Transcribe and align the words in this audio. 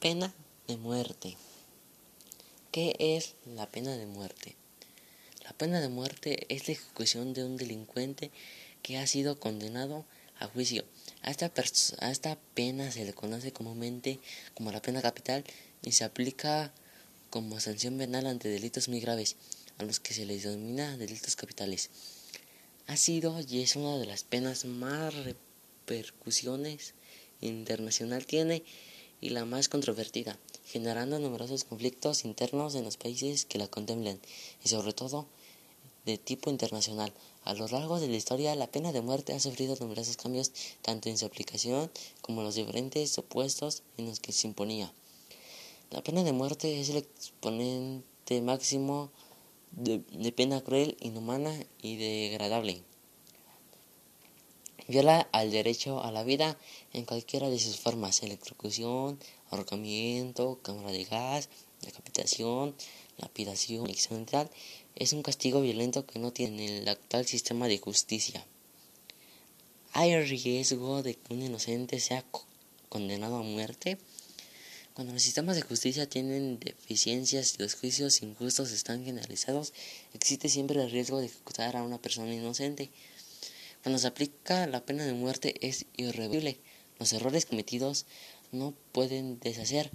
Pena 0.00 0.32
de 0.66 0.78
muerte. 0.78 1.36
¿Qué 2.72 2.96
es 2.98 3.34
la 3.44 3.66
pena 3.66 3.98
de 3.98 4.06
muerte? 4.06 4.56
La 5.44 5.52
pena 5.52 5.78
de 5.82 5.90
muerte 5.90 6.46
es 6.48 6.68
la 6.68 6.72
ejecución 6.72 7.34
de 7.34 7.44
un 7.44 7.58
delincuente 7.58 8.30
que 8.82 8.96
ha 8.96 9.06
sido 9.06 9.38
condenado 9.38 10.06
a 10.38 10.46
juicio. 10.46 10.86
A 11.20 11.30
esta, 11.30 11.52
a 11.98 12.10
esta 12.10 12.38
pena 12.54 12.90
se 12.90 13.04
le 13.04 13.12
conoce 13.12 13.52
comúnmente 13.52 14.20
como 14.54 14.72
la 14.72 14.80
pena 14.80 15.02
capital 15.02 15.44
y 15.82 15.92
se 15.92 16.04
aplica 16.04 16.72
como 17.28 17.60
sanción 17.60 17.98
penal 17.98 18.26
ante 18.26 18.48
delitos 18.48 18.88
muy 18.88 19.00
graves, 19.00 19.36
a 19.76 19.84
los 19.84 20.00
que 20.00 20.14
se 20.14 20.24
les 20.24 20.44
denomina 20.44 20.96
delitos 20.96 21.36
capitales. 21.36 21.90
Ha 22.86 22.96
sido 22.96 23.38
y 23.46 23.60
es 23.60 23.76
una 23.76 23.98
de 23.98 24.06
las 24.06 24.24
penas 24.24 24.64
más 24.64 25.12
repercusiones 25.14 26.94
internacional 27.42 28.24
tiene 28.24 28.64
y 29.20 29.30
la 29.30 29.44
más 29.44 29.68
controvertida, 29.68 30.38
generando 30.66 31.18
numerosos 31.18 31.64
conflictos 31.64 32.24
internos 32.24 32.74
en 32.74 32.84
los 32.84 32.96
países 32.96 33.44
que 33.44 33.58
la 33.58 33.68
contemplan 33.68 34.18
y 34.64 34.68
sobre 34.68 34.92
todo 34.92 35.26
de 36.04 36.18
tipo 36.18 36.50
internacional. 36.50 37.12
A 37.44 37.54
lo 37.54 37.68
largo 37.68 38.00
de 38.00 38.08
la 38.08 38.16
historia, 38.16 38.54
la 38.54 38.66
pena 38.66 38.92
de 38.92 39.00
muerte 39.00 39.32
ha 39.32 39.40
sufrido 39.40 39.76
numerosos 39.80 40.16
cambios 40.16 40.52
tanto 40.82 41.08
en 41.08 41.18
su 41.18 41.26
aplicación 41.26 41.90
como 42.20 42.40
en 42.40 42.46
los 42.46 42.54
diferentes 42.54 43.16
opuestos 43.18 43.82
en 43.96 44.06
los 44.06 44.20
que 44.20 44.32
se 44.32 44.46
imponía. 44.46 44.92
La 45.90 46.02
pena 46.02 46.22
de 46.22 46.32
muerte 46.32 46.80
es 46.80 46.88
el 46.90 46.98
exponente 46.98 48.42
máximo 48.42 49.10
de, 49.72 50.02
de 50.12 50.32
pena 50.32 50.60
cruel, 50.60 50.96
inhumana 51.00 51.52
y 51.82 51.96
degradable. 51.96 52.82
Viola 54.90 55.28
al 55.30 55.52
derecho 55.52 56.02
a 56.02 56.10
la 56.10 56.24
vida 56.24 56.58
en 56.92 57.04
cualquiera 57.04 57.48
de 57.48 57.60
sus 57.60 57.76
formas, 57.76 58.24
electrocución, 58.24 59.20
ahorcamiento, 59.50 60.58
cámara 60.64 60.90
de 60.90 61.04
gas, 61.04 61.48
decapitación, 61.80 62.74
lapidación, 63.16 63.88
etc. 63.88 64.50
Es 64.96 65.12
un 65.12 65.22
castigo 65.22 65.60
violento 65.60 66.06
que 66.06 66.18
no 66.18 66.32
tiene 66.32 66.78
el 66.78 66.88
actual 66.88 67.24
sistema 67.24 67.68
de 67.68 67.78
justicia. 67.78 68.44
¿Hay 69.92 70.20
riesgo 70.24 71.04
de 71.04 71.14
que 71.14 71.34
un 71.34 71.42
inocente 71.42 72.00
sea 72.00 72.24
condenado 72.88 73.36
a 73.36 73.42
muerte? 73.44 73.96
Cuando 74.94 75.12
los 75.12 75.22
sistemas 75.22 75.54
de 75.54 75.62
justicia 75.62 76.10
tienen 76.10 76.58
deficiencias 76.58 77.54
y 77.54 77.62
los 77.62 77.76
juicios 77.76 78.22
injustos 78.22 78.72
están 78.72 79.04
generalizados, 79.04 79.72
existe 80.14 80.48
siempre 80.48 80.82
el 80.82 80.90
riesgo 80.90 81.20
de 81.20 81.26
ejecutar 81.26 81.76
a 81.76 81.84
una 81.84 82.02
persona 82.02 82.34
inocente. 82.34 82.90
Cuando 83.82 83.98
se 83.98 84.06
aplica 84.06 84.66
la 84.66 84.84
pena 84.84 85.04
de 85.04 85.14
muerte 85.14 85.54
es 85.66 85.86
irreversible. 85.96 86.58
Los 86.98 87.12
errores 87.12 87.46
cometidos 87.46 88.04
no 88.52 88.74
pueden 88.92 89.40
deshacer. 89.40 89.90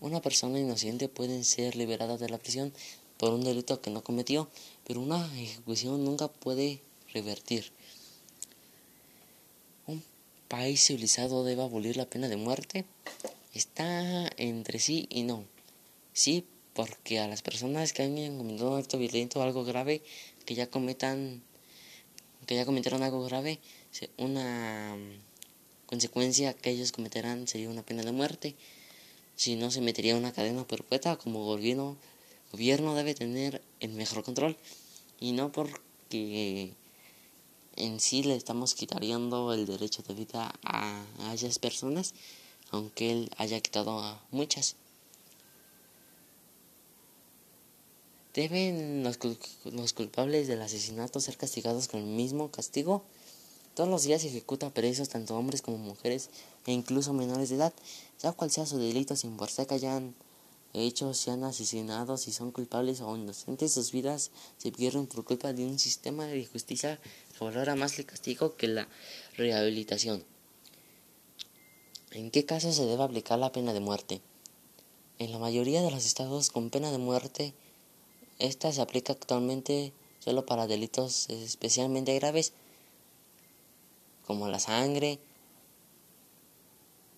Una 0.00 0.20
persona 0.20 0.58
inocente 0.58 1.08
puede 1.08 1.44
ser 1.44 1.76
liberada 1.76 2.16
de 2.16 2.28
la 2.28 2.38
prisión 2.38 2.72
por 3.18 3.32
un 3.32 3.44
delito 3.44 3.80
que 3.80 3.90
no 3.90 4.02
cometió, 4.02 4.50
pero 4.86 5.00
una 5.00 5.26
ejecución 5.38 6.04
nunca 6.04 6.28
puede 6.28 6.80
revertir. 7.12 7.70
¿Un 9.86 10.02
país 10.48 10.84
civilizado 10.86 11.44
debe 11.44 11.62
abolir 11.62 11.96
la 11.96 12.06
pena 12.06 12.28
de 12.28 12.36
muerte? 12.36 12.84
Está 13.54 14.28
entre 14.38 14.78
sí 14.78 15.06
y 15.10 15.22
no. 15.22 15.44
Sí, 16.12 16.46
porque 16.72 17.18
a 17.18 17.28
las 17.28 17.42
personas 17.42 17.92
que 17.92 18.02
han 18.02 18.38
cometido 18.38 18.72
un 18.72 18.78
acto 18.78 18.98
violento 18.98 19.38
o 19.38 19.42
algo 19.42 19.64
grave 19.64 20.02
que 20.46 20.54
ya 20.54 20.70
cometan 20.70 21.42
que 22.50 22.56
ya 22.56 22.66
cometieron 22.66 23.04
algo 23.04 23.22
grave, 23.22 23.60
una 24.16 24.96
consecuencia 25.86 26.52
que 26.52 26.70
ellos 26.70 26.90
cometerán 26.90 27.46
sería 27.46 27.70
una 27.70 27.84
pena 27.84 28.02
de 28.02 28.10
muerte. 28.10 28.56
Si 29.36 29.54
no, 29.54 29.70
se 29.70 29.80
metería 29.80 30.16
una 30.16 30.32
cadena 30.32 30.66
perpetua 30.66 31.16
como 31.16 31.44
gobierno, 31.44 31.96
gobierno 32.50 32.96
debe 32.96 33.14
tener 33.14 33.62
el 33.78 33.92
mejor 33.92 34.24
control. 34.24 34.56
Y 35.20 35.30
no 35.30 35.52
porque 35.52 36.74
en 37.76 38.00
sí 38.00 38.24
le 38.24 38.34
estamos 38.34 38.74
quitando 38.74 39.52
el 39.52 39.64
derecho 39.64 40.02
de 40.02 40.14
vida 40.14 40.52
a, 40.64 41.04
a 41.20 41.34
esas 41.34 41.60
personas, 41.60 42.14
aunque 42.72 43.12
él 43.12 43.30
haya 43.36 43.60
quitado 43.60 44.00
a 44.00 44.20
muchas. 44.32 44.74
¿Deben 48.32 49.02
los, 49.02 49.92
culpables 49.92 50.46
del 50.46 50.62
asesinato 50.62 51.18
ser 51.18 51.36
castigados 51.36 51.88
con 51.88 52.00
el 52.00 52.06
mismo 52.06 52.52
castigo? 52.52 53.02
Todos 53.74 53.88
los 53.88 54.04
días 54.04 54.22
se 54.22 54.28
ejecuta 54.28 54.70
presos 54.70 55.08
tanto 55.08 55.36
hombres 55.36 55.62
como 55.62 55.78
mujeres 55.78 56.30
e 56.66 56.72
incluso 56.72 57.12
menores 57.12 57.48
de 57.48 57.56
edad, 57.56 57.72
ya 58.22 58.30
cual 58.30 58.52
sea 58.52 58.66
su 58.66 58.78
delito, 58.78 59.16
sin 59.16 59.36
por 59.36 59.48
que 59.50 59.74
hayan 59.74 60.14
hecho, 60.74 61.12
sean 61.12 61.42
asesinados, 61.42 62.20
si 62.20 62.30
son 62.30 62.52
culpables 62.52 63.00
o 63.00 63.16
inocentes, 63.16 63.72
sus 63.72 63.90
vidas 63.90 64.30
se 64.58 64.70
pierden 64.70 65.08
por 65.08 65.24
culpa 65.24 65.52
de 65.52 65.64
un 65.64 65.80
sistema 65.80 66.26
de 66.26 66.46
justicia 66.46 67.00
que 67.36 67.44
valora 67.44 67.74
más 67.74 67.98
el 67.98 68.06
castigo 68.06 68.54
que 68.54 68.68
la 68.68 68.86
rehabilitación. 69.36 70.24
¿En 72.12 72.30
qué 72.30 72.44
casos 72.44 72.76
se 72.76 72.86
debe 72.86 73.02
aplicar 73.02 73.40
la 73.40 73.50
pena 73.50 73.72
de 73.72 73.80
muerte? 73.80 74.20
En 75.18 75.32
la 75.32 75.38
mayoría 75.38 75.82
de 75.82 75.90
los 75.90 76.06
estados 76.06 76.50
con 76.50 76.70
pena 76.70 76.92
de 76.92 76.98
muerte 76.98 77.54
esta 78.40 78.72
se 78.72 78.80
aplica 78.80 79.12
actualmente 79.12 79.92
solo 80.18 80.44
para 80.46 80.66
delitos 80.66 81.28
especialmente 81.30 82.14
graves 82.14 82.52
como 84.26 84.48
la 84.48 84.58
sangre, 84.58 85.18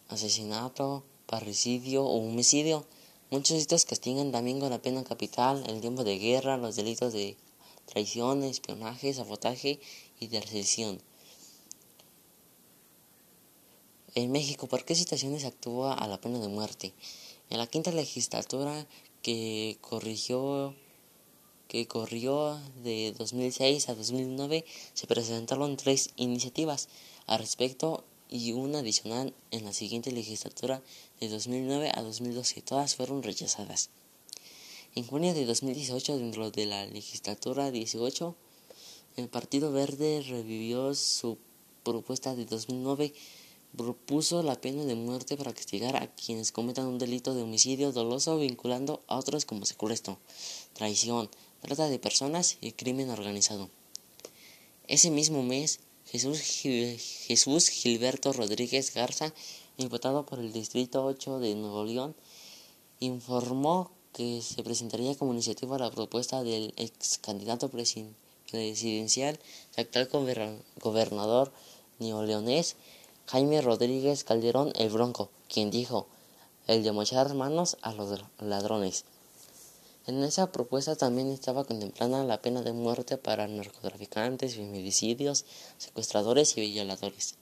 asesinato, 0.08 1.04
parricidio 1.26 2.04
o 2.04 2.26
homicidio. 2.26 2.86
Muchos 3.30 3.56
estos 3.56 3.84
castigan 3.84 4.32
también 4.32 4.60
con 4.60 4.70
la 4.70 4.82
pena 4.82 5.04
capital, 5.04 5.64
el 5.68 5.80
tiempo 5.80 6.04
de 6.04 6.18
guerra, 6.18 6.56
los 6.56 6.76
delitos 6.76 7.12
de 7.12 7.36
traición, 7.86 8.44
espionaje, 8.44 9.12
sabotaje 9.12 9.80
y 10.20 10.26
deserción. 10.28 11.00
En 14.14 14.30
México, 14.30 14.66
¿por 14.66 14.84
qué 14.84 14.94
situaciones 14.94 15.44
actúa 15.44 15.94
a 15.94 16.06
la 16.06 16.20
pena 16.20 16.38
de 16.38 16.48
muerte? 16.48 16.92
En 17.48 17.58
la 17.58 17.66
quinta 17.66 17.90
legislatura 17.90 18.86
que 19.22 19.78
corrigió 19.80 20.74
que 21.72 21.88
corrió 21.88 22.60
de 22.84 23.14
2006 23.16 23.88
a 23.88 23.94
2009 23.94 24.66
se 24.92 25.06
presentaron 25.06 25.78
tres 25.78 26.10
iniciativas 26.16 26.90
al 27.26 27.38
respecto 27.38 28.04
y 28.28 28.52
una 28.52 28.80
adicional 28.80 29.32
en 29.50 29.64
la 29.64 29.72
siguiente 29.72 30.12
legislatura 30.12 30.82
de 31.18 31.30
2009 31.30 31.90
a 31.94 32.02
2012. 32.02 32.60
Todas 32.60 32.94
fueron 32.94 33.22
rechazadas. 33.22 33.88
En 34.94 35.06
junio 35.06 35.32
de 35.32 35.46
2018, 35.46 36.18
dentro 36.18 36.50
de 36.50 36.66
la 36.66 36.84
legislatura 36.84 37.70
18, 37.70 38.36
el 39.16 39.28
Partido 39.28 39.72
Verde 39.72 40.22
revivió 40.28 40.94
su 40.94 41.38
propuesta 41.84 42.36
de 42.36 42.44
2009 42.44 43.14
propuso 43.74 44.42
la 44.42 44.60
pena 44.60 44.84
de 44.84 44.94
muerte 44.94 45.38
para 45.38 45.54
castigar 45.54 45.96
a 45.96 46.06
quienes 46.08 46.52
cometan 46.52 46.84
un 46.84 46.98
delito 46.98 47.32
de 47.32 47.42
homicidio 47.42 47.92
doloso 47.92 48.38
vinculando 48.38 49.00
a 49.06 49.16
otros 49.16 49.46
como 49.46 49.64
secuestro, 49.64 50.18
traición, 50.74 51.30
trata 51.62 51.88
de 51.88 51.98
personas 51.98 52.58
y 52.60 52.72
crimen 52.72 53.08
organizado. 53.08 53.70
Ese 54.88 55.10
mismo 55.10 55.42
mes, 55.42 55.80
Jesús, 56.06 57.68
Gilberto 57.68 58.32
Rodríguez 58.32 58.92
Garza, 58.92 59.32
imputado 59.78 60.26
por 60.26 60.40
el 60.40 60.52
Distrito 60.52 61.04
8 61.04 61.38
de 61.38 61.54
Nuevo 61.54 61.84
León, 61.84 62.14
informó 63.00 63.92
que 64.12 64.42
se 64.42 64.62
presentaría 64.62 65.14
como 65.14 65.32
iniciativa 65.32 65.78
la 65.78 65.90
propuesta 65.90 66.42
del 66.42 66.74
ex 66.76 67.18
candidato 67.18 67.70
presidencial 67.70 69.38
actual 69.76 70.08
gobernador 70.80 71.52
neoleonés 71.98 72.76
Jaime 73.26 73.62
Rodríguez 73.62 74.24
Calderón 74.24 74.72
el 74.76 74.90
Bronco, 74.90 75.30
quien 75.48 75.70
dijo 75.70 76.06
el 76.66 76.82
de 76.82 76.92
mochar 76.92 77.34
manos 77.34 77.78
a 77.82 77.92
los 77.92 78.20
ladrones. 78.40 79.04
En 80.04 80.24
esa 80.24 80.50
propuesta 80.50 80.96
también 80.96 81.28
estaba 81.28 81.64
contemplada 81.64 82.24
la 82.24 82.42
pena 82.42 82.62
de 82.62 82.72
muerte 82.72 83.18
para 83.18 83.46
narcotraficantes, 83.46 84.56
feminicidios, 84.56 85.44
secuestradores 85.78 86.56
y 86.56 86.62
violadores. 86.62 87.36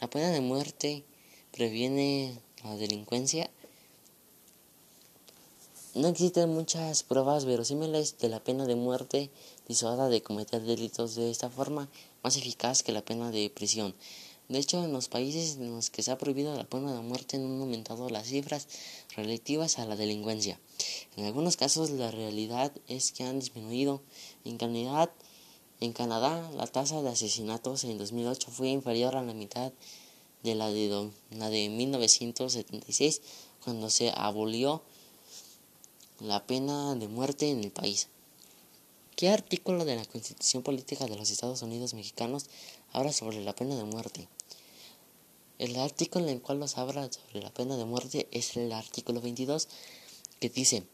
La 0.00 0.08
pena 0.08 0.30
de 0.30 0.40
muerte 0.40 1.04
previene 1.50 2.38
la 2.62 2.76
delincuencia. 2.76 3.50
No 5.94 6.06
existen 6.06 6.48
muchas 6.50 7.02
pruebas 7.02 7.44
verosímiles 7.44 8.18
de 8.18 8.28
la 8.28 8.38
pena 8.38 8.66
de 8.66 8.76
muerte 8.76 9.30
disuada 9.66 10.08
de 10.08 10.22
cometer 10.22 10.62
delitos 10.62 11.16
de 11.16 11.32
esta 11.32 11.50
forma, 11.50 11.88
más 12.22 12.36
eficaz 12.36 12.84
que 12.84 12.92
la 12.92 13.04
pena 13.04 13.32
de 13.32 13.50
prisión. 13.50 13.96
De 14.48 14.58
hecho, 14.58 14.84
en 14.84 14.92
los 14.92 15.08
países 15.08 15.56
en 15.56 15.74
los 15.74 15.88
que 15.88 16.02
se 16.02 16.10
ha 16.10 16.18
prohibido 16.18 16.54
la 16.54 16.64
pena 16.64 16.92
de 16.92 17.00
muerte 17.00 17.36
han 17.36 17.60
aumentado 17.60 18.10
las 18.10 18.28
cifras 18.28 18.68
relativas 19.16 19.78
a 19.78 19.86
la 19.86 19.96
delincuencia. 19.96 20.60
En 21.16 21.24
algunos 21.24 21.56
casos 21.56 21.90
la 21.90 22.10
realidad 22.10 22.70
es 22.86 23.12
que 23.12 23.24
han 23.24 23.40
disminuido. 23.40 24.02
En, 24.44 24.58
en 25.80 25.92
Canadá 25.92 26.50
la 26.52 26.66
tasa 26.66 27.00
de 27.00 27.08
asesinatos 27.08 27.84
en 27.84 27.96
2008 27.96 28.50
fue 28.50 28.68
inferior 28.68 29.16
a 29.16 29.22
la 29.22 29.32
mitad 29.32 29.72
de 30.42 30.54
la 30.54 30.70
de, 30.70 31.10
la 31.30 31.48
de 31.48 31.70
1976, 31.70 33.22
cuando 33.64 33.88
se 33.88 34.12
abolió 34.14 34.82
la 36.20 36.46
pena 36.46 36.94
de 36.94 37.08
muerte 37.08 37.50
en 37.50 37.64
el 37.64 37.70
país. 37.70 38.08
¿Qué 39.16 39.30
artículo 39.30 39.84
de 39.84 39.96
la 39.96 40.04
Constitución 40.04 40.62
Política 40.62 41.06
de 41.06 41.16
los 41.16 41.30
Estados 41.30 41.62
Unidos 41.62 41.94
Mexicanos 41.94 42.46
habla 42.94 43.12
sobre 43.12 43.44
la 43.44 43.54
pena 43.54 43.76
de 43.76 43.84
muerte? 43.84 44.28
El 45.58 45.76
artículo 45.76 46.24
en 46.24 46.34
el 46.36 46.40
cual 46.40 46.58
nos 46.58 46.78
habla 46.78 47.10
sobre 47.12 47.42
la 47.42 47.52
pena 47.52 47.76
de 47.76 47.84
muerte 47.84 48.28
es 48.30 48.56
el 48.56 48.72
artículo 48.72 49.20
22 49.20 49.68
que 50.40 50.48
dice, 50.48 50.84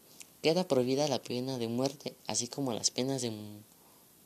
queda 0.41 0.67
prohibida 0.67 1.07
la 1.07 1.21
pena 1.21 1.57
de 1.57 1.67
muerte, 1.67 2.15
así 2.27 2.47
como 2.47 2.73
las 2.73 2.89
penas 2.89 3.21
de 3.21 3.31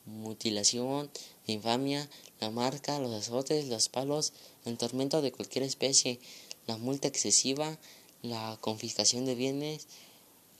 mutilación, 0.06 1.10
de 1.46 1.52
infamia, 1.52 2.08
la 2.40 2.50
marca, 2.50 2.98
los 2.98 3.12
azotes, 3.12 3.68
los 3.68 3.88
palos, 3.88 4.32
el 4.64 4.78
tormento 4.78 5.20
de 5.20 5.32
cualquier 5.32 5.64
especie, 5.64 6.18
la 6.66 6.78
multa 6.78 7.08
excesiva, 7.08 7.78
la 8.22 8.56
confiscación 8.60 9.26
de 9.26 9.34
bienes 9.34 9.86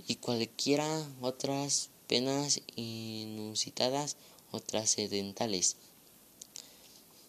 y 0.06 0.16
cualquiera 0.16 1.08
otras 1.20 1.88
penas 2.06 2.60
inusitadas 2.76 4.16
o 4.52 4.60
trascendentales. 4.60 5.76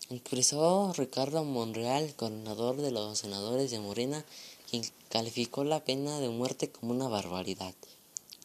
Expresó 0.10 0.94
Ricardo 0.94 1.44
Monreal, 1.44 2.16
coordinador 2.16 2.78
de 2.78 2.92
los 2.92 3.20
senadores 3.20 3.72
de 3.72 3.82
Morena, 3.82 4.24
quien 4.70 4.90
calificó 5.10 5.66
la 5.66 5.84
pena 5.84 6.22
de 6.22 6.30
muerte 6.30 6.72
como 6.72 6.94
una 6.94 7.10
barbaridad. 7.10 7.76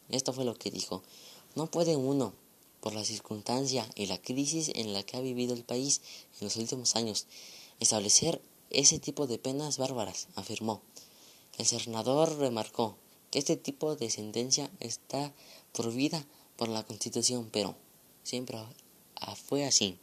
Esto 0.09 0.32
fue 0.32 0.44
lo 0.44 0.56
que 0.56 0.73
dijo. 0.73 1.05
No 1.55 1.70
puede 1.70 1.94
uno, 1.94 2.32
por 2.81 2.94
la 2.94 3.05
circunstancia 3.05 3.88
y 3.94 4.06
la 4.06 4.20
crisis 4.20 4.73
en 4.75 4.93
la 4.93 5.05
que 5.05 5.17
ha 5.17 5.20
vivido 5.20 5.55
el 5.55 5.62
país 5.62 6.00
en 6.41 6.47
los 6.49 6.56
últimos 6.56 6.97
años, 6.97 7.26
establecer 7.79 8.43
ese 8.70 8.99
tipo 8.99 9.29
de 9.29 9.38
penas 9.38 9.79
bárbaras, 9.79 10.26
afirmó. 10.35 10.82
El 11.58 11.67
senador 11.67 12.38
remarcó 12.38 12.97
que 13.31 13.38
este 13.38 13.56
tipo 13.56 13.94
de 13.94 14.11
sentencia 14.11 14.69
está 14.81 15.32
prohibida 15.73 16.26
por 16.56 16.69
la 16.69 16.82
Constitución, 16.82 17.50
pero 17.53 17.76
siempre 18.25 18.58
fue 19.47 19.65
así. 19.65 19.97